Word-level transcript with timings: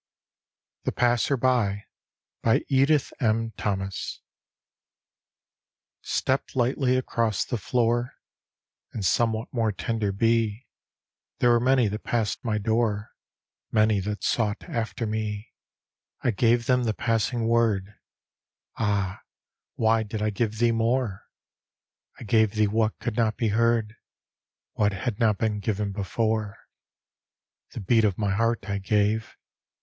THE 0.85 0.91
PASSER 0.91 1.37
BY: 1.37 1.83
edith 2.69 3.13
m. 3.19 3.51
thomas 3.55 4.19
Step 6.01 6.55
lightly 6.55 6.97
across 6.97 7.45
the 7.45 7.59
floor, 7.59 8.15
And 8.93 9.05
somewhat 9.05 9.53
more 9.53 9.71
tender 9.71 10.11
be. 10.11 10.65
There 11.37 11.51
were 11.51 11.59
many 11.59 11.87
that 11.87 12.03
passed 12.03 12.43
my 12.43 12.57
door, 12.57 13.11
Many 13.71 13.99
that 13.99 14.23
sought 14.23 14.63
after 14.63 15.05
me. 15.05 15.51
I 16.23 16.31
gave 16.31 16.65
them 16.65 16.85
the 16.85 16.95
passing 16.95 17.47
word— 17.47 17.93
Ah, 18.77 19.21
why 19.75 20.01
did 20.01 20.19
I 20.19 20.31
give 20.31 20.57
thee 20.57 20.71
more? 20.71 21.29
I 22.19 22.23
gave 22.23 22.55
thee 22.55 22.65
what 22.65 22.97
could 22.97 23.15
not 23.15 23.35
he 23.39 23.49
heard, 23.49 23.95
What 24.73 24.93
had 24.93 25.19
not 25.19 25.37
been 25.37 25.59
given 25.59 25.91
before; 25.91 26.57
The 27.73 27.81
beat 27.81 28.03
of 28.03 28.17
my 28.17 28.31
heart 28.31 28.67
I 28.67 28.79
gave. 28.79 29.37